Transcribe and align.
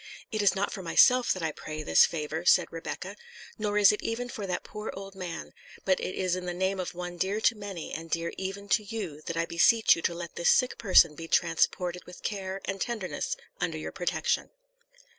"It 0.31 0.41
is 0.41 0.55
not 0.55 0.73
for 0.73 0.81
myself 0.81 1.31
that 1.31 1.43
I 1.43 1.51
pray 1.51 1.83
this 1.83 2.07
favour," 2.07 2.43
said 2.43 2.71
Rebecca; 2.73 3.15
"nor 3.59 3.77
is 3.77 3.91
it 3.91 4.01
even 4.01 4.29
for 4.29 4.47
that 4.47 4.63
poor 4.63 4.89
old 4.95 5.13
man; 5.13 5.53
but 5.85 5.99
it 5.99 6.15
is 6.15 6.35
in 6.35 6.47
the 6.47 6.55
name 6.55 6.79
of 6.79 6.95
one 6.95 7.17
dear 7.17 7.39
to 7.41 7.53
many, 7.55 7.93
and 7.93 8.09
dear 8.09 8.33
even 8.35 8.67
to 8.69 8.83
you, 8.83 9.21
that 9.27 9.37
I 9.37 9.45
beseech 9.45 9.95
you 9.95 10.01
to 10.01 10.15
let 10.15 10.37
this 10.37 10.49
sick 10.49 10.79
person 10.79 11.13
be 11.13 11.27
transported 11.27 12.05
with 12.05 12.23
care 12.23 12.61
and 12.65 12.81
tenderness 12.81 13.35
under 13.59 13.77
your 13.77 13.91
protection." 13.91 14.49